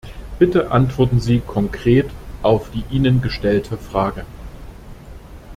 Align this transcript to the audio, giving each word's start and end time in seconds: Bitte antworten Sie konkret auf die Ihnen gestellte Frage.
Bitte 0.39 0.71
antworten 0.71 1.19
Sie 1.19 1.41
konkret 1.41 2.09
auf 2.41 2.71
die 2.71 2.83
Ihnen 2.89 3.21
gestellte 3.21 3.77
Frage. 3.77 4.25